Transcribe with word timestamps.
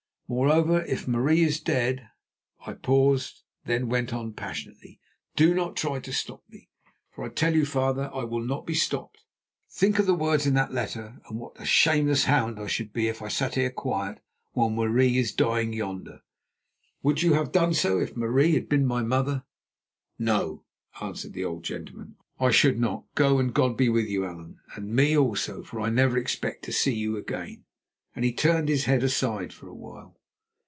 Moreover, 0.33 0.81
if 0.83 1.09
Marie 1.09 1.41
is 1.43 1.59
dead"—I 1.59 2.75
paused, 2.75 3.43
then 3.65 3.89
went 3.89 4.13
on 4.13 4.31
passionately—"Do 4.31 5.53
not 5.53 5.75
try 5.75 5.99
to 5.99 6.13
stop 6.13 6.41
me, 6.47 6.69
for 7.09 7.25
I 7.25 7.27
tell 7.27 7.53
you, 7.53 7.65
father, 7.65 8.09
I 8.13 8.23
will 8.23 8.39
not 8.39 8.65
be 8.65 8.73
stopped. 8.73 9.25
Think 9.69 9.99
of 9.99 10.05
the 10.05 10.13
words 10.15 10.45
in 10.47 10.53
that 10.53 10.71
letter 10.71 11.19
and 11.27 11.37
what 11.37 11.59
a 11.59 11.65
shameless 11.65 12.23
hound 12.23 12.61
I 12.61 12.67
should 12.67 12.93
be 12.93 13.09
if 13.09 13.21
I 13.21 13.27
sat 13.27 13.55
here 13.55 13.71
quiet 13.71 14.21
while 14.53 14.69
Marie 14.69 15.17
is 15.17 15.33
dying 15.33 15.73
yonder. 15.73 16.21
Would 17.03 17.21
you 17.23 17.33
have 17.33 17.51
done 17.51 17.73
so 17.73 17.99
if 17.99 18.15
Marie 18.15 18.53
had 18.53 18.69
been 18.69 18.85
my 18.85 19.03
mother?" 19.03 19.43
"No," 20.17 20.63
answered 21.01 21.33
the 21.33 21.43
old 21.43 21.65
gentleman, 21.65 22.15
"I 22.39 22.51
should 22.51 22.79
not. 22.79 23.03
Go, 23.15 23.37
and 23.37 23.53
God 23.53 23.75
be 23.75 23.89
with 23.89 24.07
you, 24.07 24.23
Allan, 24.23 24.61
and 24.75 24.95
me 24.95 25.17
also, 25.17 25.61
for 25.61 25.81
I 25.81 25.89
never 25.89 26.17
expect 26.17 26.63
to 26.63 26.71
see 26.71 26.95
you 26.95 27.17
again." 27.17 27.65
And 28.15 28.23
he 28.23 28.31
turned 28.31 28.69
his 28.69 28.85
head 28.85 29.03
aside 29.03 29.51
for 29.51 29.67
a 29.67 29.75
while. 29.75 30.15